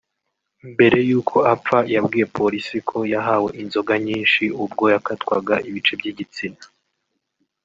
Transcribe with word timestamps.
Mbere 0.73 0.97
y’uko 1.09 1.35
apfa 1.53 1.79
yabwiye 1.93 2.25
polisi 2.37 2.75
ko 2.89 2.97
yahawe 3.13 3.49
inzoga 3.61 3.93
nyinshi 4.05 4.43
ubwo 4.63 4.83
yakatwaga 4.93 5.55
ibice 5.69 5.93
by’igitsina 5.99 6.61